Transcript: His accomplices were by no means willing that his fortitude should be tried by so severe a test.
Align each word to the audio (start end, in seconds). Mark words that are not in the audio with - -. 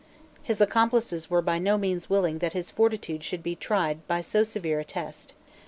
His 0.41 0.59
accomplices 0.59 1.29
were 1.29 1.43
by 1.43 1.59
no 1.59 1.77
means 1.77 2.09
willing 2.09 2.39
that 2.39 2.53
his 2.53 2.71
fortitude 2.71 3.23
should 3.23 3.43
be 3.43 3.55
tried 3.55 4.07
by 4.07 4.21
so 4.21 4.43
severe 4.43 4.79
a 4.79 4.83
test. 4.83 5.33